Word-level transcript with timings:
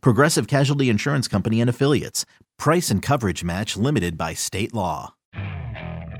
Progressive 0.00 0.46
Casualty 0.46 0.88
Insurance 0.88 1.28
Company 1.28 1.60
and 1.60 1.68
Affiliates. 1.70 2.24
Price 2.58 2.90
and 2.90 3.02
coverage 3.02 3.44
match 3.44 3.76
limited 3.76 4.16
by 4.16 4.34
state 4.34 4.72
law. 4.72 5.14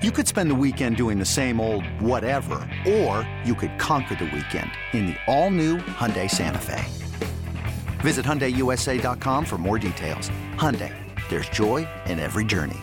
You 0.02 0.10
could 0.10 0.26
spend 0.28 0.50
the 0.50 0.54
weekend 0.54 0.96
doing 0.96 1.18
the 1.18 1.24
same 1.24 1.60
old 1.60 1.86
whatever, 2.00 2.68
or 2.86 3.28
you 3.44 3.54
could 3.54 3.78
conquer 3.78 4.14
the 4.16 4.24
weekend 4.26 4.70
in 4.92 5.06
the 5.06 5.16
all-new 5.26 5.78
Hyundai 5.78 6.30
Santa 6.30 6.58
Fe. 6.58 6.84
Visit 8.02 8.26
HyundaiUSA.com 8.26 9.44
for 9.46 9.56
more 9.56 9.78
details. 9.78 10.30
Hyundai, 10.56 10.92
there's 11.30 11.48
joy 11.48 11.88
in 12.06 12.18
every 12.18 12.44
journey. 12.44 12.80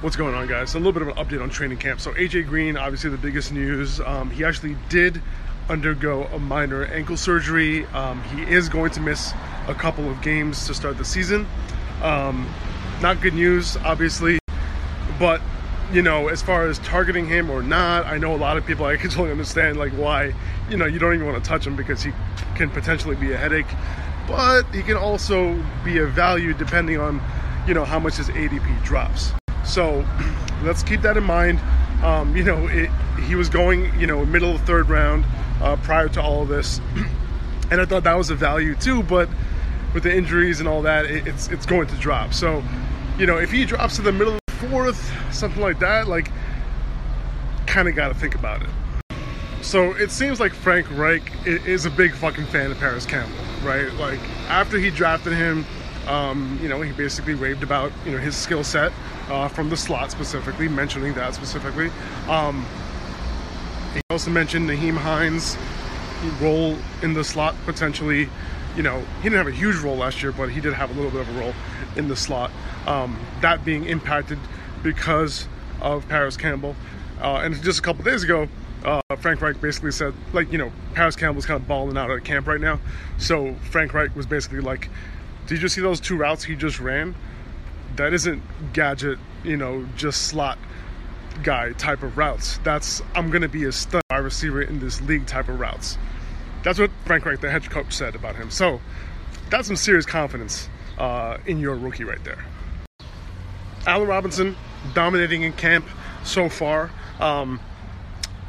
What's 0.00 0.16
going 0.16 0.34
on, 0.34 0.48
guys? 0.48 0.70
So 0.70 0.78
a 0.78 0.80
little 0.80 0.92
bit 0.92 1.02
of 1.02 1.16
an 1.16 1.24
update 1.24 1.40
on 1.40 1.48
training 1.48 1.78
camp. 1.78 2.00
So 2.00 2.12
AJ 2.14 2.48
Green, 2.48 2.76
obviously 2.76 3.10
the 3.10 3.16
biggest 3.16 3.52
news. 3.52 4.00
Um, 4.00 4.28
he 4.30 4.44
actually 4.44 4.76
did 4.88 5.22
undergo 5.72 6.24
a 6.24 6.38
minor 6.38 6.84
ankle 6.84 7.16
surgery. 7.16 7.86
Um, 7.86 8.22
he 8.24 8.42
is 8.42 8.68
going 8.68 8.90
to 8.92 9.00
miss 9.00 9.32
a 9.68 9.74
couple 9.74 10.08
of 10.10 10.20
games 10.20 10.66
to 10.66 10.74
start 10.74 10.98
the 10.98 11.04
season. 11.04 11.46
Um, 12.02 12.46
not 13.00 13.22
good 13.22 13.32
news, 13.32 13.78
obviously, 13.78 14.38
but 15.18 15.40
you 15.90 16.02
know, 16.02 16.28
as 16.28 16.42
far 16.42 16.66
as 16.68 16.78
targeting 16.80 17.26
him 17.26 17.50
or 17.50 17.62
not, 17.62 18.04
I 18.06 18.18
know 18.18 18.34
a 18.34 18.36
lot 18.36 18.58
of 18.58 18.66
people. 18.66 18.84
I 18.84 18.96
can 18.96 19.08
totally 19.08 19.30
understand 19.30 19.78
like 19.78 19.92
why 19.92 20.34
you 20.68 20.76
know 20.76 20.84
you 20.84 20.98
don't 20.98 21.14
even 21.14 21.26
want 21.26 21.42
to 21.42 21.48
touch 21.48 21.66
him 21.66 21.74
because 21.74 22.02
he 22.02 22.12
can 22.54 22.68
potentially 22.68 23.16
be 23.16 23.32
a 23.32 23.38
headache, 23.38 23.66
but 24.28 24.64
he 24.74 24.82
can 24.82 24.96
also 24.96 25.58
be 25.84 25.98
a 25.98 26.06
value 26.06 26.52
depending 26.52 26.98
on 26.98 27.20
you 27.66 27.72
know 27.72 27.84
how 27.84 27.98
much 27.98 28.16
his 28.16 28.28
ADP 28.28 28.84
drops. 28.84 29.32
So 29.64 30.06
let's 30.62 30.82
keep 30.82 31.00
that 31.00 31.16
in 31.16 31.24
mind. 31.24 31.60
Um, 32.02 32.36
you 32.36 32.44
know, 32.44 32.66
it, 32.66 32.90
he 33.26 33.34
was 33.34 33.48
going, 33.48 33.98
you 33.98 34.06
know, 34.06 34.24
middle 34.24 34.54
of 34.54 34.60
third 34.62 34.88
round 34.88 35.24
uh, 35.60 35.76
prior 35.76 36.08
to 36.10 36.22
all 36.22 36.42
of 36.42 36.48
this, 36.48 36.80
and 37.70 37.80
I 37.80 37.84
thought 37.84 38.04
that 38.04 38.14
was 38.14 38.30
a 38.30 38.34
value 38.34 38.74
too. 38.74 39.02
But 39.02 39.28
with 39.94 40.02
the 40.02 40.14
injuries 40.14 40.60
and 40.60 40.68
all 40.68 40.82
that, 40.82 41.06
it, 41.06 41.26
it's 41.26 41.48
it's 41.48 41.66
going 41.66 41.86
to 41.88 41.96
drop. 41.96 42.34
So, 42.34 42.62
you 43.18 43.26
know, 43.26 43.38
if 43.38 43.50
he 43.50 43.64
drops 43.64 43.96
to 43.96 44.02
the 44.02 44.12
middle 44.12 44.34
of 44.34 44.40
the 44.46 44.52
fourth, 44.54 45.12
something 45.32 45.62
like 45.62 45.78
that, 45.78 46.08
like, 46.08 46.30
kind 47.66 47.88
of 47.88 47.94
got 47.94 48.08
to 48.08 48.14
think 48.14 48.34
about 48.34 48.62
it. 48.62 48.68
So 49.62 49.92
it 49.92 50.10
seems 50.10 50.40
like 50.40 50.52
Frank 50.52 50.86
Reich 50.90 51.22
is 51.46 51.86
a 51.86 51.90
big 51.90 52.14
fucking 52.14 52.46
fan 52.46 52.72
of 52.72 52.78
Parris 52.78 53.06
Campbell, 53.06 53.36
right? 53.62 53.92
Like 53.94 54.18
after 54.48 54.76
he 54.76 54.90
drafted 54.90 55.32
him 55.32 55.64
um, 56.06 56.58
you 56.62 56.68
know, 56.68 56.80
he 56.80 56.92
basically 56.92 57.34
raved 57.34 57.62
about 57.62 57.92
you 58.04 58.12
know 58.12 58.18
his 58.18 58.36
skill 58.36 58.64
set 58.64 58.92
uh, 59.28 59.48
from 59.48 59.70
the 59.70 59.76
slot 59.76 60.10
specifically, 60.10 60.68
mentioning 60.68 61.14
that 61.14 61.34
specifically. 61.34 61.90
Um, 62.28 62.66
he 63.94 64.00
also 64.10 64.30
mentioned 64.30 64.68
Nyheim 64.68 64.96
Hines' 64.96 65.56
role 66.40 66.76
in 67.02 67.14
the 67.14 67.24
slot 67.24 67.54
potentially. 67.64 68.28
You 68.76 68.82
know, 68.82 69.00
he 69.18 69.24
didn't 69.24 69.38
have 69.38 69.48
a 69.48 69.56
huge 69.56 69.76
role 69.76 69.96
last 69.96 70.22
year, 70.22 70.32
but 70.32 70.48
he 70.48 70.60
did 70.60 70.72
have 70.72 70.90
a 70.90 70.94
little 70.94 71.10
bit 71.10 71.20
of 71.20 71.36
a 71.36 71.40
role 71.40 71.54
in 71.96 72.08
the 72.08 72.16
slot. 72.16 72.50
Um, 72.86 73.18
that 73.42 73.64
being 73.64 73.84
impacted 73.84 74.38
because 74.82 75.46
of 75.80 76.08
Parris 76.08 76.36
Campbell. 76.36 76.74
Uh, 77.20 77.40
and 77.44 77.60
just 77.62 77.78
a 77.78 77.82
couple 77.82 78.02
days 78.04 78.22
ago, 78.22 78.48
uh, 78.84 79.00
Frank 79.18 79.40
Reich 79.40 79.60
basically 79.60 79.92
said, 79.92 80.14
like, 80.32 80.50
you 80.50 80.58
know, 80.58 80.72
Parris 80.94 81.16
Campbell's 81.16 81.46
kind 81.46 81.60
of 81.60 81.68
balling 81.68 81.96
out 81.96 82.10
at 82.10 82.24
camp 82.24 82.46
right 82.46 82.60
now. 82.60 82.80
So 83.18 83.54
Frank 83.70 83.94
Reich 83.94 84.14
was 84.16 84.26
basically 84.26 84.60
like, 84.60 84.88
did 85.46 85.62
you 85.62 85.68
see 85.68 85.80
those 85.80 86.00
two 86.00 86.16
routes 86.16 86.44
he 86.44 86.54
just 86.54 86.80
ran? 86.80 87.14
That 87.96 88.12
isn't 88.12 88.42
gadget, 88.72 89.18
you 89.44 89.56
know, 89.56 89.86
just 89.96 90.22
slot 90.22 90.58
guy 91.42 91.72
type 91.72 92.02
of 92.02 92.16
routes. 92.16 92.58
That's 92.64 93.02
I'm 93.14 93.30
gonna 93.30 93.48
be 93.48 93.64
a 93.64 93.72
stud 93.72 94.02
wide 94.10 94.18
receiver 94.18 94.62
in 94.62 94.78
this 94.78 95.00
league 95.02 95.26
type 95.26 95.48
of 95.48 95.58
routes. 95.58 95.98
That's 96.62 96.78
what 96.78 96.90
Frank 97.04 97.24
Reich, 97.24 97.40
the 97.40 97.50
head 97.50 97.68
coach, 97.68 97.92
said 97.92 98.14
about 98.14 98.36
him. 98.36 98.50
So 98.50 98.80
that's 99.50 99.66
some 99.66 99.76
serious 99.76 100.06
confidence 100.06 100.68
uh, 100.98 101.38
in 101.46 101.58
your 101.58 101.74
rookie 101.74 102.04
right 102.04 102.22
there. 102.24 102.44
Allen 103.86 104.08
Robinson 104.08 104.56
dominating 104.94 105.42
in 105.42 105.52
camp 105.52 105.86
so 106.24 106.48
far. 106.48 106.90
Um, 107.18 107.60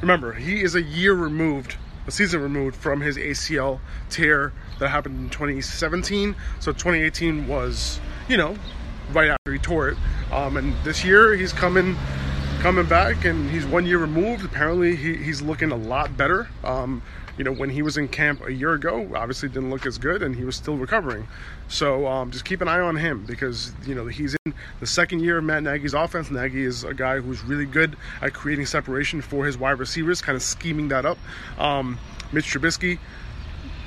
remember, 0.02 0.34
he 0.34 0.62
is 0.62 0.76
a 0.76 0.82
year 0.82 1.14
removed, 1.14 1.76
a 2.06 2.12
season 2.12 2.42
removed 2.42 2.76
from 2.76 3.02
his 3.02 3.18
ACL 3.18 3.80
tear 4.09 4.53
that 4.79 4.89
happened 4.89 5.19
in 5.19 5.29
2017. 5.29 6.35
So 6.59 6.72
2018 6.72 7.47
was, 7.47 8.00
you 8.28 8.38
know, 8.38 8.56
right 9.11 9.29
after 9.29 9.53
he 9.53 9.59
tore 9.59 9.89
it. 9.89 9.97
Um, 10.31 10.57
and 10.57 10.73
this 10.84 11.03
year 11.03 11.35
he's 11.35 11.53
coming 11.53 11.95
coming 12.59 12.85
back 12.85 13.25
and 13.25 13.50
he's 13.50 13.66
one 13.66 13.85
year 13.85 13.97
removed. 13.97 14.45
Apparently 14.45 14.95
he, 14.95 15.16
he's 15.16 15.41
looking 15.41 15.72
a 15.72 15.75
lot 15.75 16.16
better. 16.16 16.47
Um, 16.63 17.01
you 17.38 17.44
know, 17.44 17.51
when 17.51 17.69
he 17.69 17.81
was 17.81 17.97
in 17.97 18.07
camp 18.07 18.45
a 18.45 18.53
year 18.53 18.73
ago, 18.73 19.09
obviously 19.16 19.50
didn't 19.50 19.69
look 19.69 19.85
as 19.85 19.97
good 19.97 20.22
and 20.22 20.35
he 20.35 20.45
was 20.45 20.56
still 20.56 20.78
recovering. 20.78 21.28
So 21.67 22.07
um, 22.07 22.31
just 22.31 22.45
keep 22.45 22.61
an 22.61 22.67
eye 22.67 22.79
on 22.79 22.95
him 22.95 23.25
because, 23.25 23.73
you 23.85 23.95
know, 23.95 24.05
he's 24.05 24.35
in 24.45 24.53
the 24.79 24.88
second 24.88 25.22
year 25.22 25.40
of 25.40 25.44
Matt 25.44 25.63
Nagy's 25.63 25.94
offense. 25.94 26.29
Nagy 26.29 26.63
is 26.63 26.84
a 26.84 26.94
guy 26.94 27.19
who's 27.19 27.44
really 27.44 27.66
good 27.66 27.97
at 28.22 28.34
creating 28.34 28.67
separation 28.67 29.22
for 29.22 29.45
his 29.45 29.57
wide 29.57 29.79
receivers, 29.79 30.22
kind 30.22 30.35
of 30.35 30.44
scheming 30.44 30.90
that 30.90 31.05
up. 31.05 31.17
Um, 31.57 31.97
Mitch 32.31 32.45
Trubisky, 32.45 33.00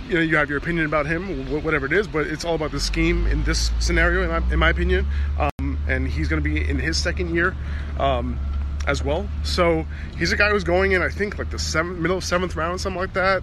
you 0.09 0.15
know 0.15 0.21
you 0.21 0.37
have 0.37 0.49
your 0.49 0.59
opinion 0.59 0.87
about 0.87 1.07
him, 1.07 1.63
whatever 1.63 1.87
it 1.87 1.93
is, 1.93 2.07
but 2.07 2.27
it's 2.27 2.45
all 2.45 2.55
about 2.55 2.71
the 2.71 2.81
scheme 2.81 3.27
in 3.27 3.43
this 3.45 3.71
scenario, 3.81 4.23
in 4.23 4.29
my, 4.29 4.53
in 4.53 4.59
my 4.59 4.71
opinion. 4.71 5.07
Um, 5.39 5.79
and 5.89 6.09
he's 6.09 6.29
going 6.29 6.43
to 6.43 6.49
be 6.49 6.69
in 6.69 6.79
his 6.79 6.97
second 6.97 7.35
year 7.35 7.57
um, 7.99 8.39
as 8.87 9.03
well. 9.03 9.29
So 9.45 9.87
he's 10.17 10.33
a 10.33 10.37
guy 10.37 10.51
who's 10.51 10.65
going 10.65 10.93
in, 10.93 11.03
I 11.03 11.09
think, 11.09 11.39
like 11.39 11.51
the 11.51 11.59
seventh, 11.59 11.99
middle 11.99 12.19
of 12.19 12.25
seventh 12.25 12.57
round, 12.57 12.81
something 12.81 13.01
like 13.01 13.15
that. 13.15 13.43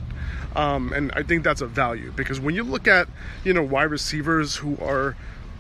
Um, 0.56 0.94
and 0.94 1.12
I 1.16 1.24
think 1.24 1.44
that's 1.44 1.62
a 1.62 1.68
value 1.68 2.14
because 2.16 2.40
when 2.40 2.56
you 2.56 2.64
look 2.64 2.88
at 2.88 3.08
you 3.44 3.54
know 3.54 3.64
wide 3.64 3.90
receivers 3.90 4.56
who 4.56 4.78
are 4.78 5.16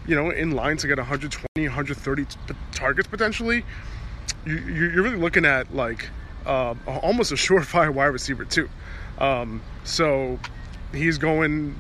you 0.06 0.16
know 0.16 0.30
in 0.30 0.52
line 0.52 0.78
to 0.78 0.88
get 0.88 0.98
120, 0.98 1.68
130 1.68 2.26
targets 2.72 3.08
potentially, 3.08 3.66
you, 4.46 4.56
you're 4.56 5.04
really 5.04 5.18
looking 5.18 5.46
at 5.46 5.74
like 5.74 6.10
uh, 6.46 6.76
almost 6.88 7.32
a 7.32 7.36
surefire 7.36 7.94
wide 7.94 8.08
receiver 8.08 8.46
too. 8.46 8.70
Um, 9.18 9.62
so 9.84 10.40
he's 10.94 11.18
going 11.18 11.76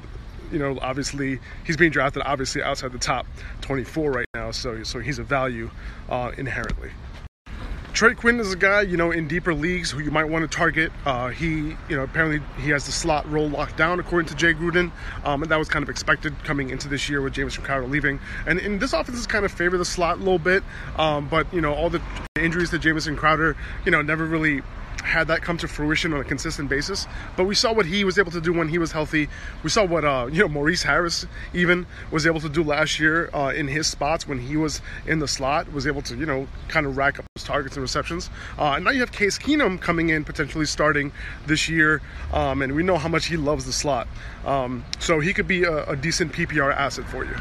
you 0.51 0.59
know, 0.59 0.77
obviously 0.81 1.39
he's 1.65 1.75
being 1.75 1.91
drafted 1.91 2.21
obviously 2.25 2.61
outside 2.61 2.91
the 2.91 2.99
top 2.99 3.25
24 3.61 4.11
right 4.11 4.27
now, 4.35 4.51
so 4.51 4.83
so 4.83 4.99
he's 4.99 5.17
a 5.17 5.23
value 5.23 5.71
uh, 6.09 6.31
inherently. 6.37 6.91
Trey 7.93 8.15
Quinn 8.15 8.39
is 8.39 8.51
a 8.51 8.55
guy, 8.55 8.81
you 8.81 8.97
know, 8.97 9.11
in 9.11 9.27
deeper 9.27 9.53
leagues 9.53 9.91
who 9.91 9.99
you 9.99 10.09
might 10.09 10.23
want 10.23 10.41
to 10.41 10.57
target. 10.57 10.91
Uh, 11.05 11.27
he, 11.27 11.75
you 11.87 11.95
know, 11.95 12.01
apparently 12.01 12.41
he 12.59 12.71
has 12.71 12.87
the 12.87 12.91
slot 12.91 13.31
role 13.31 13.47
locked 13.47 13.77
down 13.77 13.99
according 13.99 14.27
to 14.29 14.35
Jay 14.35 14.51
Gruden, 14.51 14.91
um, 15.23 15.43
and 15.43 15.51
that 15.51 15.59
was 15.59 15.69
kind 15.69 15.83
of 15.83 15.89
expected 15.89 16.33
coming 16.43 16.71
into 16.71 16.87
this 16.87 17.07
year 17.07 17.21
with 17.21 17.33
James 17.33 17.55
Crowder 17.55 17.85
leaving. 17.85 18.19
And 18.47 18.57
in 18.57 18.79
this 18.79 18.93
offense 18.93 19.19
is 19.19 19.27
kind 19.27 19.45
of 19.45 19.51
favor 19.51 19.77
the 19.77 19.85
slot 19.85 20.15
a 20.15 20.19
little 20.19 20.39
bit, 20.39 20.63
um, 20.97 21.27
but 21.29 21.51
you 21.53 21.61
know, 21.61 21.71
all 21.71 21.91
the 21.91 22.01
injuries 22.35 22.71
to 22.71 22.79
Jamison 22.79 23.15
Crowder, 23.15 23.55
you 23.85 23.91
know, 23.91 24.01
never 24.01 24.25
really 24.25 24.63
had 25.03 25.27
that 25.27 25.41
come 25.41 25.57
to 25.57 25.67
fruition 25.67 26.13
on 26.13 26.21
a 26.21 26.23
consistent 26.23 26.69
basis. 26.69 27.05
But 27.35 27.45
we 27.45 27.55
saw 27.55 27.73
what 27.73 27.85
he 27.85 28.03
was 28.03 28.17
able 28.17 28.31
to 28.31 28.41
do 28.41 28.53
when 28.53 28.69
he 28.69 28.77
was 28.77 28.91
healthy. 28.91 29.29
We 29.61 29.69
saw 29.69 29.85
what 29.85 30.05
uh, 30.05 30.29
you 30.31 30.39
know 30.39 30.47
Maurice 30.47 30.83
Harris 30.83 31.25
even 31.53 31.85
was 32.11 32.25
able 32.25 32.39
to 32.39 32.49
do 32.49 32.63
last 32.63 32.99
year 32.99 33.29
uh, 33.33 33.53
in 33.55 33.67
his 33.67 33.87
spots 33.87 34.27
when 34.27 34.39
he 34.39 34.57
was 34.57 34.81
in 35.05 35.19
the 35.19 35.27
slot. 35.27 35.71
Was 35.71 35.85
able 35.85 36.01
to 36.03 36.15
you 36.15 36.25
know 36.25 36.47
kind 36.67 36.85
of 36.85 36.97
rack 36.97 37.19
up 37.19 37.25
those 37.35 37.43
targets 37.43 37.75
and 37.75 37.81
receptions. 37.81 38.29
Uh, 38.57 38.73
and 38.75 38.85
now 38.85 38.91
you 38.91 39.01
have 39.01 39.11
Case 39.11 39.37
Keenum 39.37 39.79
coming 39.79 40.09
in 40.09 40.23
potentially 40.23 40.65
starting 40.65 41.11
this 41.45 41.69
year, 41.69 42.01
um, 42.31 42.61
and 42.61 42.73
we 42.73 42.83
know 42.83 42.97
how 42.97 43.09
much 43.09 43.25
he 43.25 43.37
loves 43.37 43.65
the 43.65 43.73
slot. 43.73 44.07
Um, 44.45 44.83
so 44.99 45.19
he 45.19 45.33
could 45.33 45.47
be 45.47 45.63
a, 45.63 45.89
a 45.89 45.95
decent 45.95 46.33
PPR 46.33 46.73
asset 46.73 47.05
for 47.05 47.25
you. 47.25 47.35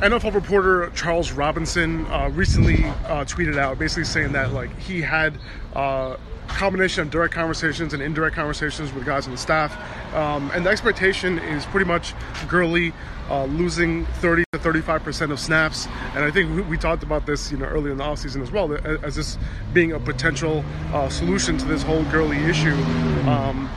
NFL 0.00 0.34
reporter 0.34 0.90
Charles 0.90 1.32
Robinson 1.32 2.04
uh, 2.06 2.28
recently 2.30 2.84
uh, 2.84 3.24
tweeted 3.24 3.58
out 3.58 3.78
basically 3.78 4.04
saying 4.04 4.32
that 4.32 4.52
like 4.52 4.76
he 4.78 5.00
had 5.00 5.38
uh, 5.74 6.16
combination 6.48 7.02
of 7.02 7.10
direct 7.10 7.32
conversations 7.32 7.94
and 7.94 8.02
indirect 8.02 8.36
conversations 8.36 8.92
with 8.92 9.04
guys 9.04 9.26
on 9.26 9.32
the 9.32 9.38
staff. 9.38 9.74
Um, 10.14 10.50
and 10.52 10.66
the 10.66 10.70
expectation 10.70 11.38
is 11.38 11.64
pretty 11.66 11.86
much 11.86 12.14
Gurley 12.48 12.92
uh, 13.30 13.44
losing 13.44 14.04
30 14.06 14.44
to 14.52 14.58
35% 14.58 15.30
of 15.30 15.40
snaps. 15.40 15.86
And 16.14 16.24
I 16.24 16.30
think 16.30 16.54
we, 16.54 16.62
we, 16.62 16.76
talked 16.76 17.02
about 17.02 17.24
this, 17.24 17.50
you 17.50 17.56
know, 17.56 17.66
earlier 17.66 17.92
in 17.92 17.98
the 17.98 18.04
offseason 18.04 18.42
as 18.42 18.50
well, 18.50 18.72
as 19.02 19.14
this 19.14 19.38
being 19.72 19.92
a 19.92 20.00
potential 20.00 20.64
uh, 20.92 21.08
solution 21.08 21.56
to 21.58 21.64
this 21.64 21.82
whole 21.82 22.04
Gurley 22.04 22.36
issue. 22.44 22.74
Um, 23.26 23.70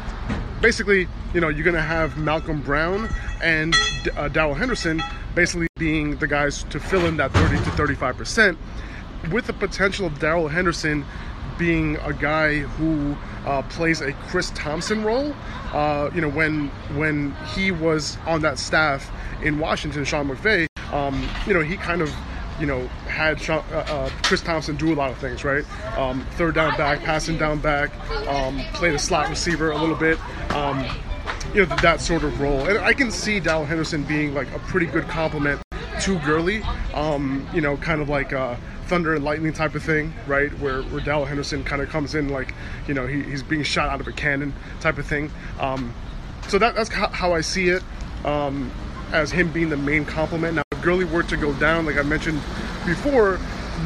basically, 0.61 1.07
you 1.33 1.41
know, 1.41 1.47
you're 1.47 1.63
going 1.63 1.75
to 1.75 1.81
have 1.81 2.17
Malcolm 2.17 2.61
Brown 2.61 3.09
and 3.41 3.73
uh, 4.15 4.27
Darrell 4.27 4.53
Henderson 4.53 5.01
basically 5.37 5.67
being 5.77 6.17
the 6.17 6.25
guys 6.25 6.63
to 6.63 6.79
fill 6.79 7.05
in 7.05 7.15
that 7.17 7.31
30 7.31 7.57
to 7.57 7.71
35 7.71 8.17
percent, 8.17 8.57
with 9.31 9.45
the 9.45 9.53
potential 9.53 10.07
of 10.07 10.17
Darrell 10.19 10.47
Henderson 10.47 11.05
being 11.59 11.95
a 11.97 12.11
guy 12.11 12.57
who 12.59 13.15
uh, 13.45 13.61
plays 13.69 14.01
a 14.01 14.13
Chris 14.13 14.51
Thompson 14.55 15.03
role. 15.03 15.35
Uh, 15.71 16.09
you 16.13 16.21
know, 16.21 16.29
when 16.29 16.69
when 16.95 17.35
he 17.53 17.71
was 17.71 18.17
on 18.25 18.41
that 18.41 18.57
staff 18.57 19.11
in 19.43 19.59
Washington, 19.59 20.03
Sean 20.05 20.27
McVay, 20.27 20.67
um, 20.91 21.29
you 21.45 21.53
know, 21.53 21.61
he 21.61 21.77
kind 21.77 22.01
of 22.01 22.11
you 22.59 22.65
know, 22.65 22.87
had 23.07 23.37
uh, 23.49 23.61
uh, 23.71 24.09
Chris 24.23 24.41
Thompson 24.41 24.75
do 24.77 24.91
a 24.91 24.95
lot 24.95 25.11
of 25.11 25.17
things, 25.19 25.43
right? 25.43 25.63
Um, 25.95 26.25
third 26.31 26.55
down 26.55 26.75
back, 26.75 27.03
passing 27.03 27.37
down 27.37 27.59
back, 27.59 27.91
um, 28.27 28.59
played 28.73 28.95
a 28.95 28.99
slot 28.99 29.29
receiver 29.29 29.69
a 29.69 29.77
little 29.77 29.95
bit, 29.95 30.19
um, 30.55 30.83
you 31.53 31.65
know, 31.65 31.75
that 31.77 32.01
sort 32.01 32.23
of 32.23 32.39
role. 32.39 32.67
And 32.67 32.77
I 32.79 32.93
can 32.93 33.11
see 33.11 33.39
Darrell 33.39 33.65
Henderson 33.65 34.03
being 34.03 34.33
like 34.33 34.51
a 34.53 34.59
pretty 34.59 34.85
good 34.85 35.07
complement 35.07 35.61
to 36.01 36.19
Gurley, 36.19 36.61
um, 36.93 37.47
you 37.53 37.61
know, 37.61 37.77
kind 37.77 38.01
of 38.01 38.09
like 38.09 38.31
a 38.31 38.59
thunder 38.87 39.15
and 39.15 39.23
lightning 39.23 39.53
type 39.53 39.75
of 39.75 39.83
thing, 39.83 40.13
right? 40.27 40.51
Where, 40.59 40.81
where 40.83 41.01
Darrell 41.01 41.25
Henderson 41.25 41.63
kind 41.63 41.81
of 41.81 41.89
comes 41.89 42.15
in 42.15 42.29
like, 42.29 42.53
you 42.87 42.93
know, 42.93 43.05
he, 43.05 43.21
he's 43.23 43.43
being 43.43 43.63
shot 43.63 43.89
out 43.89 43.99
of 43.99 44.07
a 44.07 44.11
cannon 44.11 44.53
type 44.79 44.97
of 44.97 45.05
thing. 45.05 45.31
Um, 45.59 45.93
so 46.47 46.57
that, 46.59 46.75
that's 46.75 46.89
how 46.89 47.33
I 47.33 47.41
see 47.41 47.69
it 47.69 47.83
um, 48.23 48.71
as 49.11 49.31
him 49.31 49.51
being 49.51 49.69
the 49.69 49.77
main 49.77 50.05
complement. 50.05 50.55
Now, 50.55 50.63
if 50.71 50.81
Gurley 50.81 51.05
were 51.05 51.23
to 51.23 51.37
go 51.37 51.53
down, 51.53 51.85
like 51.85 51.97
I 51.97 52.03
mentioned 52.03 52.39
before, 52.85 53.39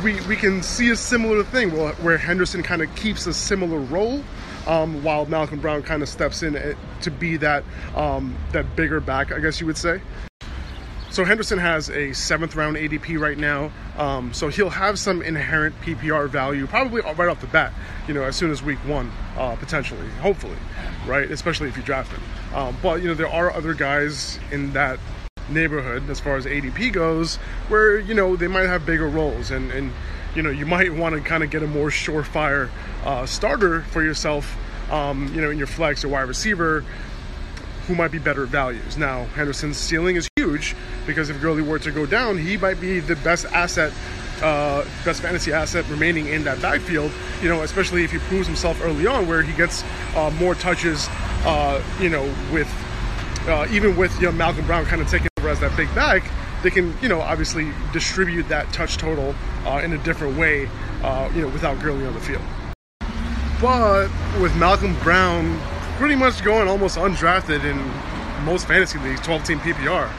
we, 0.04 0.22
we 0.22 0.36
can 0.36 0.62
see 0.62 0.90
a 0.90 0.96
similar 0.96 1.44
thing 1.44 1.70
where 1.72 2.18
Henderson 2.18 2.64
kind 2.64 2.82
of 2.82 2.94
keeps 2.96 3.28
a 3.28 3.34
similar 3.34 3.80
role 3.80 4.24
um, 4.68 5.04
while 5.04 5.26
Malcolm 5.26 5.60
Brown 5.60 5.84
kind 5.84 6.02
of 6.02 6.10
steps 6.10 6.44
in 6.44 6.56
eh, 6.56 6.74
to 7.02 7.12
be 7.12 7.38
that 7.38 7.64
um, 7.96 8.36
that 8.52 8.76
bigger 8.76 9.00
back, 9.00 9.32
I 9.32 9.40
guess 9.40 9.60
you 9.60 9.68
would 9.68 9.78
say. 9.78 10.02
So 11.12 11.26
Henderson 11.26 11.60
has 11.60 11.90
a 11.90 12.14
seventh 12.14 12.56
round 12.56 12.78
ADP 12.78 13.20
right 13.20 13.38
now, 13.38 13.70
um, 13.98 14.34
so 14.34 14.48
he'll 14.48 14.70
have 14.70 14.98
some 14.98 15.22
inherent 15.22 15.76
PPR 15.82 16.30
value 16.30 16.66
probably 16.68 17.02
right 17.02 17.28
off 17.28 17.42
the 17.42 17.48
bat. 17.48 17.74
You 18.08 18.14
know, 18.14 18.24
as 18.24 18.38
soon 18.38 18.50
as 18.50 18.64
week 18.64 18.80
one, 18.86 19.12
uh, 19.38 19.58
potentially, 19.58 20.08
hopefully, 20.22 20.56
right? 21.06 21.30
Especially 21.30 21.68
if 21.68 21.76
you 21.76 21.84
draft 21.84 22.14
him. 22.14 22.22
Um, 22.56 22.78
but 22.82 23.02
you 23.02 23.10
know, 23.10 23.14
there 23.14 23.28
are 23.28 23.52
other 23.52 23.74
guys 23.74 24.40
in 24.52 24.72
that 24.72 25.00
neighborhood 25.50 26.10
as 26.10 26.22
far 26.22 26.38
as 26.38 26.46
ADP 26.46 26.94
goes, 26.94 27.36
where 27.68 28.00
you 28.00 28.14
know 28.14 28.38
they 28.38 28.48
might 28.48 28.68
have 28.68 28.86
bigger 28.86 29.10
roles, 29.10 29.52
and 29.52 29.70
and 29.72 29.92
you 30.36 30.42
know 30.42 30.50
you 30.50 30.66
might 30.66 30.94
want 30.94 31.16
to 31.16 31.22
kind 31.22 31.44
of 31.44 31.50
get 31.50 31.64
a 31.64 31.68
more 31.68 31.90
surefire 31.90 32.70
uh, 33.06 33.26
starter 33.26 33.82
for 33.84 34.04
yourself, 34.04 34.56
um, 34.92 35.34
you 35.34 35.42
know, 35.42 35.50
in 35.50 35.58
your 35.58 35.68
flex 35.68 36.04
or 36.04 36.10
wide 36.10 36.22
receiver, 36.22 36.84
who 37.88 37.96
might 37.96 38.12
be 38.12 38.20
better 38.20 38.46
values. 38.46 38.98
Now 38.98 39.26
Henderson's 39.36 39.78
ceiling 39.78 40.16
is 40.16 40.28
huge 40.36 40.76
because 41.06 41.30
if 41.30 41.42
Gurley 41.42 41.62
were 41.62 41.80
to 41.80 41.92
go 41.92 42.06
down, 42.06 42.38
he 42.38 42.58
might 42.58 42.80
be 42.80 43.00
the 43.00 43.16
best 43.18 43.46
asset. 43.46 43.94
Uh, 44.42 44.84
best 45.06 45.22
fantasy 45.22 45.54
asset 45.54 45.88
remaining 45.88 46.26
in 46.26 46.44
that 46.44 46.60
backfield, 46.64 47.12
you 47.44 47.48
know, 47.48 47.62
especially 47.62 48.04
if 48.04 48.12
he 48.12 48.18
proves 48.18 48.48
himself 48.48 48.82
early 48.84 49.06
on, 49.06 49.28
where 49.28 49.44
he 49.44 49.54
gets 49.54 49.84
uh, 50.16 50.32
more 50.40 50.56
touches, 50.56 51.08
uh, 51.46 51.80
you 52.00 52.10
know, 52.10 52.24
with 52.52 52.68
uh, 53.48 53.68
even 53.72 53.96
with 53.96 54.14
you 54.20 54.26
know 54.26 54.32
Malcolm 54.32 54.66
Brown 54.66 54.86
kind 54.86 55.00
of 55.00 55.08
taking 55.08 55.28
over 55.38 55.50
as 55.50 55.60
that 55.60 55.76
big 55.78 55.94
back, 55.94 56.24
they 56.64 56.70
can 56.70 56.96
you 57.02 57.10
know 57.10 57.22
obviously 57.22 57.72
distribute 57.94 58.48
that 58.50 58.72
touch 58.74 58.98
total 58.98 59.36
uh, 59.66 59.82
in 59.84 59.94
a 59.94 59.98
different 60.00 60.38
way, 60.38 60.70
uh, 61.04 61.30
you 61.34 61.42
know, 61.42 61.48
without 61.50 61.80
Gurley 61.80 62.06
on 62.06 62.14
the 62.14 62.20
field. 62.20 62.44
But 63.62 64.10
with 64.42 64.56
Malcolm 64.56 64.98
Brown 65.00 65.60
pretty 65.98 66.16
much 66.16 66.44
going 66.44 66.68
almost 66.68 66.98
undrafted 66.98 67.64
in 67.64 67.78
most 68.44 68.68
fantasy 68.68 68.98
leagues, 69.00 69.22
12 69.22 69.44
team 69.44 69.60
PPR, 69.60 70.12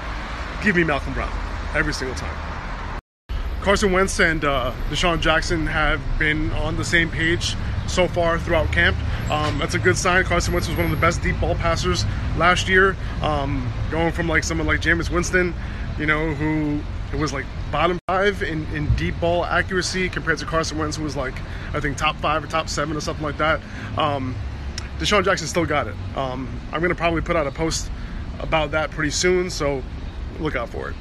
give 0.62 0.76
me 0.76 0.84
Malcolm 0.84 1.12
Brown 1.12 1.32
every 1.74 1.92
single 1.92 2.16
time. 2.16 2.52
Carson 3.62 3.92
Wentz 3.92 4.18
and 4.20 4.44
uh, 4.44 4.72
DeSean 4.90 5.20
Jackson 5.20 5.66
have 5.66 6.00
been 6.18 6.50
on 6.52 6.76
the 6.76 6.84
same 6.84 7.08
page 7.10 7.56
so 7.86 8.08
far 8.08 8.38
throughout 8.38 8.70
camp. 8.72 8.96
Um, 9.30 9.58
that's 9.58 9.74
a 9.74 9.78
good 9.78 9.96
sign. 9.96 10.24
Carson 10.24 10.52
Wentz 10.52 10.68
was 10.68 10.76
one 10.76 10.86
of 10.86 10.90
the 10.90 10.96
best 10.96 11.22
deep 11.22 11.40
ball 11.40 11.54
passers 11.54 12.04
last 12.36 12.68
year, 12.68 12.96
um, 13.22 13.72
going 13.90 14.12
from 14.12 14.28
like 14.28 14.44
someone 14.44 14.66
like 14.66 14.80
Jameis 14.80 15.10
Winston, 15.10 15.54
you 16.02 16.08
know, 16.08 16.34
who 16.34 16.80
was 17.16 17.32
like 17.32 17.46
bottom 17.70 17.96
five 18.08 18.42
in, 18.42 18.66
in 18.74 18.92
deep 18.96 19.20
ball 19.20 19.44
accuracy 19.44 20.08
compared 20.08 20.36
to 20.36 20.44
Carson 20.44 20.76
Wentz, 20.76 20.96
who 20.96 21.04
was 21.04 21.14
like 21.14 21.34
I 21.72 21.78
think 21.78 21.96
top 21.96 22.16
five 22.16 22.42
or 22.42 22.48
top 22.48 22.68
seven 22.68 22.96
or 22.96 23.00
something 23.00 23.22
like 23.24 23.38
that. 23.38 23.60
Um, 23.96 24.34
DeSean 24.98 25.24
Jackson 25.24 25.46
still 25.46 25.64
got 25.64 25.86
it. 25.86 25.94
Um, 26.16 26.48
I'm 26.72 26.82
gonna 26.82 26.96
probably 26.96 27.20
put 27.20 27.36
out 27.36 27.46
a 27.46 27.52
post 27.52 27.88
about 28.40 28.72
that 28.72 28.90
pretty 28.90 29.12
soon, 29.12 29.48
so 29.48 29.80
look 30.40 30.56
out 30.56 30.70
for 30.70 30.90
it. 30.90 30.96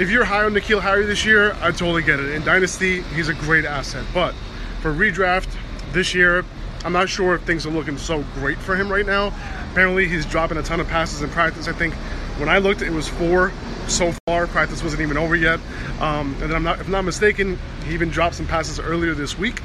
If 0.00 0.10
you're 0.10 0.24
high 0.24 0.42
on 0.42 0.52
N'Keal 0.52 0.80
Harry 0.80 1.06
this 1.06 1.24
year, 1.24 1.52
I 1.60 1.70
totally 1.70 2.02
get 2.02 2.18
it. 2.18 2.30
In 2.30 2.42
Dynasty, 2.42 3.02
he's 3.14 3.28
a 3.28 3.34
great 3.34 3.64
asset, 3.64 4.04
but 4.12 4.34
for 4.80 4.92
redraft, 4.92 5.54
this 5.92 6.12
year. 6.12 6.44
I'm 6.84 6.92
not 6.92 7.08
sure 7.08 7.34
if 7.36 7.42
things 7.42 7.64
are 7.64 7.70
looking 7.70 7.96
so 7.96 8.24
great 8.34 8.58
for 8.58 8.74
him 8.74 8.90
right 8.90 9.06
now. 9.06 9.28
Apparently, 9.70 10.08
he's 10.08 10.26
dropping 10.26 10.58
a 10.58 10.62
ton 10.62 10.80
of 10.80 10.88
passes 10.88 11.22
in 11.22 11.30
practice. 11.30 11.68
I 11.68 11.72
think 11.72 11.94
when 12.38 12.48
I 12.48 12.58
looked, 12.58 12.82
it 12.82 12.90
was 12.90 13.06
four 13.06 13.52
so 13.88 14.12
far. 14.26 14.46
Practice 14.46 14.82
wasn't 14.82 15.02
even 15.02 15.16
over 15.16 15.36
yet. 15.36 15.60
Um, 16.00 16.34
and 16.40 16.50
then 16.50 16.54
I'm 16.54 16.62
not, 16.62 16.80
if 16.80 16.86
I'm 16.86 16.92
not 16.92 17.02
mistaken, 17.02 17.58
he 17.86 17.94
even 17.94 18.10
dropped 18.10 18.36
some 18.36 18.46
passes 18.46 18.80
earlier 18.80 19.14
this 19.14 19.38
week. 19.38 19.62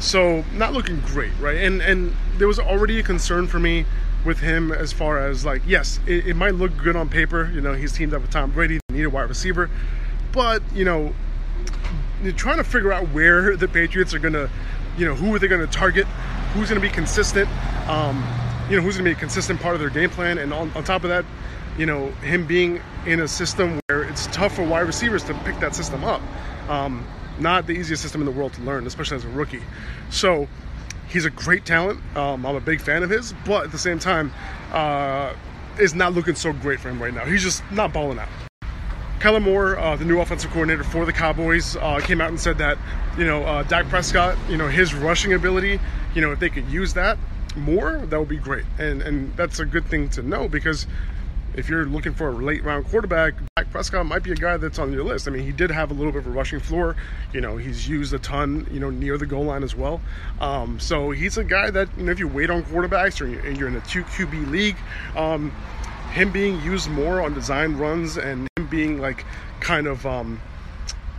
So 0.00 0.44
not 0.54 0.72
looking 0.72 1.00
great, 1.00 1.32
right? 1.40 1.56
And 1.56 1.80
and 1.80 2.14
there 2.36 2.48
was 2.48 2.58
already 2.58 2.98
a 2.98 3.02
concern 3.02 3.46
for 3.46 3.58
me 3.58 3.86
with 4.24 4.40
him 4.40 4.72
as 4.72 4.92
far 4.92 5.18
as 5.18 5.44
like, 5.44 5.62
yes, 5.66 6.00
it, 6.06 6.26
it 6.26 6.34
might 6.34 6.54
look 6.54 6.76
good 6.76 6.96
on 6.96 7.08
paper. 7.08 7.50
You 7.54 7.60
know, 7.60 7.74
he's 7.74 7.92
teamed 7.92 8.14
up 8.14 8.22
with 8.22 8.30
Tom 8.30 8.50
Brady, 8.50 8.80
they 8.88 8.96
need 8.96 9.04
a 9.04 9.10
wide 9.10 9.28
receiver, 9.28 9.70
but 10.32 10.62
you 10.74 10.84
know, 10.84 11.14
you're 12.22 12.32
trying 12.32 12.56
to 12.58 12.64
figure 12.64 12.92
out 12.92 13.08
where 13.10 13.56
the 13.56 13.68
Patriots 13.68 14.14
are 14.14 14.18
gonna 14.18 14.50
you 14.96 15.04
know, 15.04 15.14
who 15.14 15.34
are 15.34 15.38
they 15.38 15.48
to 15.48 15.66
target, 15.66 16.06
who's 16.52 16.68
to 16.68 16.80
be 16.80 16.88
consistent, 16.88 17.48
um, 17.88 18.22
you 18.68 18.76
know, 18.76 18.82
who's 18.82 18.96
going 18.96 19.04
to 19.04 19.10
be 19.10 19.16
a 19.16 19.20
consistent 19.20 19.60
part 19.60 19.74
of 19.74 19.80
their 19.80 19.90
game 19.90 20.10
plan. 20.10 20.38
And 20.38 20.52
on, 20.52 20.70
on 20.72 20.84
top 20.84 21.04
of 21.04 21.10
that, 21.10 21.24
you 21.76 21.86
know, 21.86 22.08
him 22.22 22.46
being 22.46 22.80
in 23.06 23.20
a 23.20 23.28
system 23.28 23.78
where 23.88 24.04
it's 24.04 24.26
tough 24.28 24.54
for 24.56 24.62
wide 24.64 24.86
receivers 24.86 25.24
to 25.24 25.34
pick 25.44 25.58
that 25.60 25.74
system 25.74 26.04
up. 26.04 26.22
Um, 26.68 27.06
not 27.38 27.66
the 27.66 27.72
easiest 27.72 28.02
system 28.02 28.20
in 28.20 28.26
the 28.26 28.32
world 28.32 28.52
to 28.54 28.62
learn, 28.62 28.86
especially 28.86 29.16
as 29.16 29.24
a 29.24 29.28
rookie. 29.28 29.62
So 30.10 30.48
he's 31.08 31.24
a 31.24 31.30
great 31.30 31.66
talent. 31.66 32.00
Um, 32.16 32.46
I'm 32.46 32.56
a 32.56 32.60
big 32.60 32.80
fan 32.80 33.02
of 33.02 33.10
his, 33.10 33.34
but 33.44 33.64
at 33.64 33.72
the 33.72 33.78
same 33.78 33.98
time, 33.98 34.32
uh, 34.72 35.34
it's 35.76 35.94
not 35.94 36.14
looking 36.14 36.36
so 36.36 36.52
great 36.52 36.80
for 36.80 36.88
him 36.88 37.02
right 37.02 37.12
now. 37.12 37.24
He's 37.24 37.42
just 37.42 37.62
not 37.72 37.92
balling 37.92 38.18
out. 38.18 38.28
Kellen 39.18 39.42
Moore, 39.42 39.78
uh, 39.78 39.96
the 39.96 40.04
new 40.04 40.20
offensive 40.20 40.50
coordinator 40.50 40.84
for 40.84 41.04
the 41.06 41.12
Cowboys, 41.12 41.76
uh, 41.76 41.98
came 42.00 42.20
out 42.20 42.28
and 42.28 42.38
said 42.38 42.58
that, 42.58 42.78
you 43.18 43.24
know, 43.24 43.42
uh, 43.42 43.62
Dak 43.64 43.88
Prescott, 43.88 44.36
you 44.48 44.56
know, 44.56 44.68
his 44.68 44.94
rushing 44.94 45.32
ability, 45.32 45.80
you 46.14 46.20
know, 46.20 46.30
if 46.30 46.38
they 46.38 46.50
could 46.50 46.68
use 46.68 46.94
that 46.94 47.18
more, 47.56 47.98
that 48.06 48.18
would 48.18 48.28
be 48.28 48.36
great. 48.36 48.64
And 48.78 49.02
and 49.02 49.36
that's 49.36 49.60
a 49.60 49.64
good 49.64 49.86
thing 49.86 50.08
to 50.10 50.22
know 50.22 50.48
because 50.48 50.86
if 51.54 51.68
you're 51.68 51.86
looking 51.86 52.14
for 52.14 52.28
a 52.28 52.32
late 52.32 52.64
round 52.64 52.86
quarterback, 52.86 53.34
Dak 53.56 53.70
Prescott 53.70 54.06
might 54.06 54.24
be 54.24 54.32
a 54.32 54.36
guy 54.36 54.56
that's 54.56 54.78
on 54.78 54.92
your 54.92 55.04
list. 55.04 55.28
I 55.28 55.30
mean, 55.30 55.44
he 55.44 55.52
did 55.52 55.70
have 55.70 55.90
a 55.90 55.94
little 55.94 56.10
bit 56.10 56.22
of 56.22 56.26
a 56.26 56.30
rushing 56.30 56.58
floor. 56.58 56.96
You 57.32 57.40
know, 57.40 57.56
he's 57.56 57.88
used 57.88 58.12
a 58.12 58.18
ton, 58.18 58.66
you 58.72 58.80
know, 58.80 58.90
near 58.90 59.16
the 59.18 59.26
goal 59.26 59.44
line 59.44 59.62
as 59.62 59.74
well. 59.76 60.00
Um, 60.40 60.80
so 60.80 61.12
he's 61.12 61.38
a 61.38 61.44
guy 61.44 61.70
that, 61.70 61.88
you 61.96 62.04
know, 62.04 62.12
if 62.12 62.18
you 62.18 62.26
wait 62.26 62.50
on 62.50 62.64
quarterbacks 62.64 63.20
or 63.20 63.26
you're 63.26 63.68
in 63.68 63.76
a 63.76 63.80
two 63.82 64.02
QB 64.02 64.50
league, 64.50 64.76
um, 65.16 65.52
him 66.12 66.32
being 66.32 66.60
used 66.62 66.90
more 66.90 67.20
on 67.20 67.34
design 67.34 67.76
runs 67.76 68.16
and 68.16 68.48
him 68.56 68.66
being 68.66 69.00
like 69.00 69.24
kind 69.60 69.86
of 69.86 70.04
um, 70.06 70.40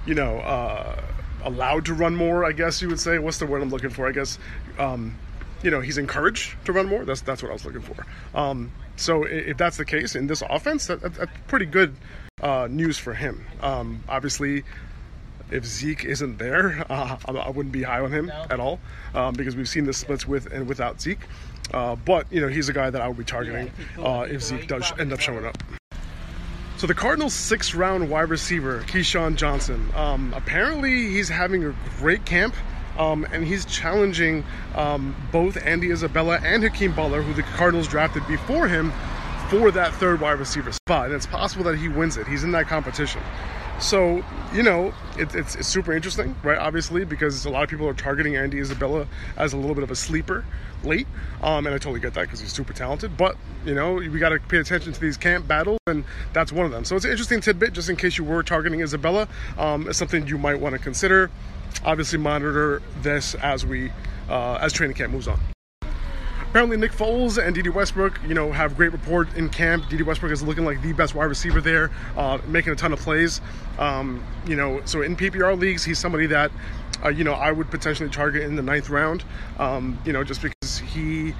you 0.05 0.13
know 0.13 0.37
uh, 0.39 1.01
allowed 1.43 1.85
to 1.85 1.93
run 1.93 2.15
more 2.15 2.45
i 2.45 2.51
guess 2.51 2.81
you 2.81 2.87
would 2.87 2.99
say 2.99 3.19
what's 3.19 3.37
the 3.39 3.45
word 3.45 3.61
i'm 3.61 3.69
looking 3.69 3.89
for 3.89 4.07
i 4.07 4.11
guess 4.11 4.39
um, 4.79 5.17
you 5.65 5.71
know 5.71 5.81
he's 5.81 5.97
encouraged 5.97 6.55
to 6.65 6.71
run 6.71 6.87
more 6.87 7.03
that's 7.03 7.21
that's 7.21 7.41
what 7.41 7.49
i 7.49 7.53
was 7.53 7.65
looking 7.65 7.81
for 7.81 8.05
um, 8.35 8.71
so 8.95 9.23
if 9.23 9.57
that's 9.57 9.77
the 9.77 9.85
case 9.85 10.15
in 10.15 10.27
this 10.27 10.41
offense 10.49 10.87
that, 10.87 11.01
that's 11.01 11.31
pretty 11.47 11.65
good 11.65 11.95
uh, 12.41 12.67
news 12.69 12.97
for 12.97 13.13
him 13.13 13.45
um, 13.61 14.03
obviously 14.07 14.63
if 15.51 15.63
Zeke 15.63 16.05
isn't 16.05 16.39
there, 16.39 16.83
uh, 16.91 17.17
I 17.27 17.49
wouldn't 17.49 17.71
be 17.71 17.83
high 17.83 17.99
on 17.99 18.11
him 18.11 18.25
no. 18.25 18.45
at 18.49 18.59
all 18.59 18.79
um, 19.13 19.35
because 19.35 19.55
we've 19.55 19.69
seen 19.69 19.85
the 19.85 19.93
splits 19.93 20.27
with 20.27 20.51
and 20.51 20.67
without 20.67 20.99
Zeke. 20.99 21.19
Uh, 21.71 21.95
but 21.95 22.25
you 22.31 22.41
know, 22.41 22.47
he's 22.47 22.69
a 22.69 22.73
guy 22.73 22.89
that 22.89 23.01
I 23.01 23.07
would 23.07 23.17
be 23.17 23.23
targeting 23.23 23.71
uh, 23.97 24.25
if 24.29 24.41
Zeke 24.41 24.67
does 24.67 24.91
end 24.99 25.13
up 25.13 25.19
showing 25.19 25.45
up. 25.45 25.57
So 26.77 26.87
the 26.87 26.93
Cardinals' 26.93 27.33
sixth-round 27.33 28.09
wide 28.09 28.29
receiver, 28.29 28.81
KeeSean 28.87 29.37
Johnson, 29.37 29.89
um, 29.95 30.33
apparently 30.35 31.07
he's 31.09 31.29
having 31.29 31.63
a 31.63 31.73
great 31.99 32.25
camp. 32.25 32.53
Um, 32.97 33.25
and 33.31 33.45
he's 33.45 33.65
challenging 33.65 34.43
um, 34.75 35.15
both 35.31 35.57
Andy 35.57 35.91
Isabella 35.91 36.39
and 36.43 36.63
Hakeem 36.63 36.93
Butler, 36.93 37.21
who 37.21 37.33
the 37.33 37.43
Cardinals 37.43 37.87
drafted 37.87 38.25
before 38.27 38.67
him, 38.67 38.93
for 39.49 39.71
that 39.71 39.93
third 39.95 40.21
wide 40.21 40.39
receiver 40.39 40.71
spot. 40.71 41.05
And 41.05 41.15
it's 41.15 41.27
possible 41.27 41.63
that 41.65 41.77
he 41.77 41.87
wins 41.87 42.17
it. 42.17 42.27
He's 42.27 42.43
in 42.43 42.51
that 42.51 42.67
competition. 42.67 43.21
So, 43.79 44.23
you 44.53 44.63
know, 44.63 44.93
it, 45.17 45.35
it's, 45.35 45.55
it's 45.55 45.67
super 45.67 45.91
interesting, 45.91 46.33
right? 46.43 46.57
Obviously, 46.57 47.03
because 47.03 47.45
a 47.45 47.49
lot 47.49 47.63
of 47.63 47.69
people 47.69 47.87
are 47.87 47.93
targeting 47.93 48.37
Andy 48.37 48.59
Isabella 48.59 49.05
as 49.35 49.51
a 49.51 49.57
little 49.57 49.75
bit 49.75 49.83
of 49.83 49.91
a 49.91 49.95
sleeper 49.95 50.45
late. 50.83 51.07
Um, 51.43 51.65
and 51.65 51.75
I 51.75 51.77
totally 51.77 51.99
get 51.99 52.13
that 52.13 52.21
because 52.21 52.39
he's 52.39 52.53
super 52.53 52.71
talented. 52.71 53.17
But, 53.17 53.35
you 53.65 53.75
know, 53.75 53.95
we 53.95 54.17
got 54.17 54.29
to 54.29 54.39
pay 54.39 54.57
attention 54.57 54.93
to 54.93 55.01
these 55.01 55.17
camp 55.17 55.47
battles, 55.47 55.79
and 55.87 56.05
that's 56.31 56.53
one 56.53 56.65
of 56.65 56.71
them. 56.71 56.85
So 56.85 56.95
it's 56.95 57.03
an 57.03 57.11
interesting 57.11 57.41
tidbit 57.41 57.73
just 57.73 57.89
in 57.89 57.97
case 57.97 58.17
you 58.17 58.23
were 58.23 58.43
targeting 58.43 58.79
Isabella. 58.79 59.27
Um, 59.57 59.89
it's 59.89 59.99
something 59.99 60.25
you 60.25 60.37
might 60.37 60.59
want 60.59 60.73
to 60.73 60.79
consider. 60.79 61.29
Obviously, 61.83 62.19
monitor 62.19 62.81
this 63.01 63.35
as 63.35 63.65
we 63.65 63.91
uh, 64.29 64.55
as 64.55 64.73
training 64.73 64.95
camp 64.95 65.11
moves 65.11 65.27
on 65.27 65.39
apparently 66.55 66.77
Nick 66.77 66.93
Foles 66.93 67.37
and 67.37 67.53
Dede 67.53 67.67
Westbrook, 67.67 68.17
you 68.25 68.33
know, 68.33 68.49
have 68.49 68.77
great 68.77 68.93
rapport 68.93 69.27
in 69.35 69.49
camp. 69.49 69.89
Dede 69.89 70.03
Westbrook 70.03 70.31
is 70.31 70.41
looking 70.41 70.63
like 70.63 70.81
the 70.81 70.93
best 70.93 71.13
wide 71.13 71.25
receiver 71.25 71.59
there, 71.59 71.91
uh, 72.15 72.37
making 72.47 72.71
a 72.71 72.77
ton 72.77 72.93
of 72.93 72.99
plays. 72.99 73.41
Um, 73.77 74.25
you 74.47 74.55
know, 74.55 74.81
so 74.85 75.01
in 75.01 75.17
PPR 75.17 75.59
leagues, 75.59 75.83
he's 75.83 75.99
somebody 75.99 76.27
that, 76.27 76.51
uh, 77.03 77.09
you 77.09 77.25
know, 77.25 77.33
I 77.33 77.51
would 77.51 77.69
potentially 77.69 78.09
target 78.09 78.43
in 78.43 78.55
the 78.55 78.61
ninth 78.61 78.89
round. 78.89 79.25
Um, 79.59 79.99
you 80.05 80.13
know, 80.13 80.23
just 80.23 80.41
because 80.41 80.79
he 80.79 81.33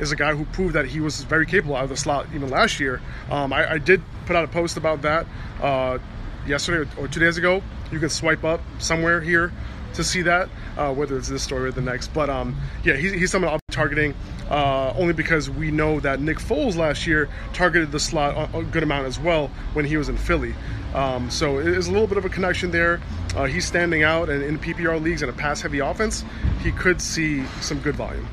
is 0.00 0.10
a 0.10 0.16
guy 0.16 0.34
who 0.34 0.44
proved 0.46 0.74
that 0.74 0.86
he 0.86 0.98
was 0.98 1.22
very 1.22 1.46
capable 1.46 1.76
out 1.76 1.84
of 1.84 1.90
the 1.90 1.96
slot 1.96 2.26
even 2.34 2.50
last 2.50 2.80
year. 2.80 3.00
Um, 3.30 3.52
I, 3.52 3.74
I, 3.74 3.78
did 3.78 4.02
put 4.26 4.34
out 4.34 4.42
a 4.42 4.48
post 4.48 4.76
about 4.76 5.02
that 5.02 5.28
uh, 5.62 5.98
yesterday 6.44 6.90
or 6.98 7.06
two 7.06 7.20
days 7.20 7.36
ago. 7.36 7.62
You 7.92 8.00
can 8.00 8.10
swipe 8.10 8.42
up 8.42 8.60
somewhere 8.80 9.20
here 9.20 9.52
to 9.96 10.04
see 10.04 10.22
that, 10.22 10.48
uh, 10.76 10.92
whether 10.92 11.16
it's 11.18 11.28
this 11.28 11.42
story 11.42 11.68
or 11.68 11.72
the 11.72 11.80
next. 11.80 12.08
But 12.14 12.30
um, 12.30 12.56
yeah, 12.84 12.94
he's, 12.94 13.12
he's 13.12 13.30
someone 13.30 13.50
I'll 13.50 13.58
be 13.58 13.74
targeting 13.74 14.14
uh, 14.50 14.94
only 14.96 15.12
because 15.12 15.50
we 15.50 15.70
know 15.70 16.00
that 16.00 16.20
Nick 16.20 16.38
Foles 16.38 16.76
last 16.76 17.06
year 17.06 17.28
targeted 17.52 17.92
the 17.92 18.00
slot 18.00 18.50
a, 18.54 18.62
good 18.62 18.82
amount 18.82 19.06
as 19.06 19.18
well 19.18 19.48
when 19.72 19.84
he 19.84 19.96
was 19.96 20.08
in 20.08 20.16
Philly. 20.16 20.54
Um, 20.94 21.30
so 21.30 21.58
it 21.58 21.66
is 21.66 21.88
a 21.88 21.92
little 21.92 22.06
bit 22.06 22.18
of 22.18 22.24
a 22.24 22.28
connection 22.28 22.70
there. 22.70 23.00
Uh, 23.34 23.44
he's 23.44 23.66
standing 23.66 24.02
out, 24.02 24.30
and 24.30 24.42
in 24.42 24.58
PPR 24.58 25.02
leagues 25.02 25.22
and 25.22 25.30
a 25.30 25.34
pass 25.34 25.60
heavy 25.60 25.80
offense, 25.80 26.24
he 26.62 26.72
could 26.72 27.00
see 27.00 27.44
some 27.60 27.80
good 27.80 27.96
volume. 27.96 28.26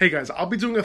Hey 0.00 0.10
guys, 0.10 0.28
I'll 0.30 0.46
be 0.46 0.56
doing 0.56 0.76
a 0.76 0.82